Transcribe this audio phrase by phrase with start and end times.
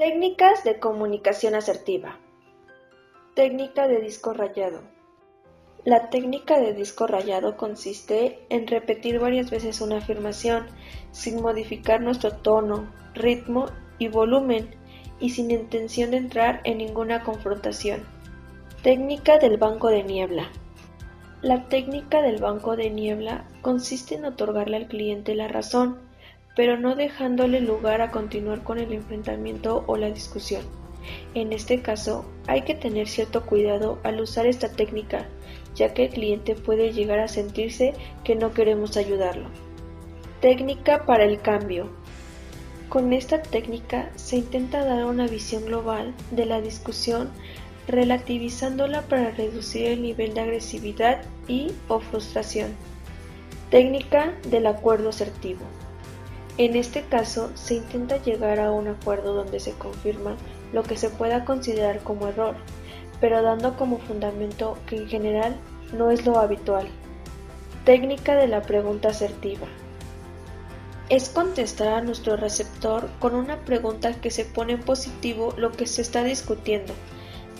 [0.00, 2.16] Técnicas de comunicación asertiva.
[3.34, 4.80] Técnica de disco rayado.
[5.84, 10.64] La técnica de disco rayado consiste en repetir varias veces una afirmación
[11.10, 13.66] sin modificar nuestro tono, ritmo
[13.98, 14.74] y volumen
[15.20, 18.02] y sin intención de entrar en ninguna confrontación.
[18.82, 20.48] Técnica del banco de niebla.
[21.42, 26.09] La técnica del banco de niebla consiste en otorgarle al cliente la razón
[26.60, 30.60] pero no dejándole lugar a continuar con el enfrentamiento o la discusión.
[31.32, 35.26] En este caso, hay que tener cierto cuidado al usar esta técnica,
[35.74, 39.48] ya que el cliente puede llegar a sentirse que no queremos ayudarlo.
[40.42, 41.88] Técnica para el cambio.
[42.90, 47.30] Con esta técnica se intenta dar una visión global de la discusión
[47.88, 52.74] relativizándola para reducir el nivel de agresividad y o frustración.
[53.70, 55.64] Técnica del acuerdo asertivo.
[56.58, 60.36] En este caso, se intenta llegar a un acuerdo donde se confirma
[60.72, 62.56] lo que se pueda considerar como error,
[63.20, 65.56] pero dando como fundamento que en general
[65.92, 66.86] no es lo habitual.
[67.84, 69.66] Técnica de la pregunta asertiva.
[71.08, 75.86] Es contestar a nuestro receptor con una pregunta que se pone en positivo lo que
[75.86, 76.92] se está discutiendo,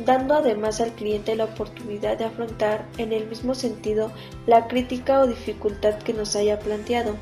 [0.04, 4.12] dando además al cliente la oportunidad de afrontar en el mismo sentido
[4.46, 7.16] la crítica o dificultad que nos haya planteado.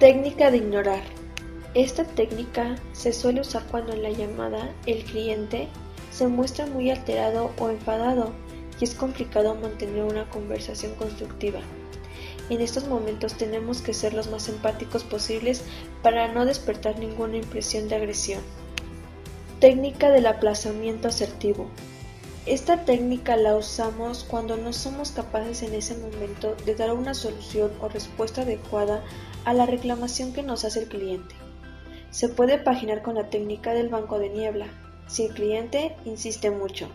[0.00, 1.04] Técnica de ignorar.
[1.74, 5.68] Esta técnica se suele usar cuando en la llamada el cliente
[6.10, 8.32] se muestra muy alterado o enfadado
[8.80, 11.60] y es complicado mantener una conversación constructiva.
[12.50, 15.62] En estos momentos tenemos que ser los más empáticos posibles
[16.02, 18.40] para no despertar ninguna impresión de agresión.
[19.60, 21.70] Técnica del aplazamiento asertivo.
[22.46, 27.72] Esta técnica la usamos cuando no somos capaces en ese momento de dar una solución
[27.80, 29.02] o respuesta adecuada
[29.46, 31.34] a la reclamación que nos hace el cliente.
[32.10, 34.66] Se puede paginar con la técnica del banco de niebla,
[35.06, 36.88] si el cliente insiste mucho.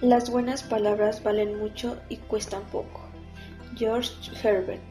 [0.00, 3.02] Las buenas palabras valen mucho y cuestan poco.
[3.76, 4.10] George
[4.42, 4.82] Herbert